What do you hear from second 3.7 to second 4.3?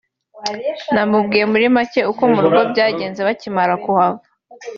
kuhava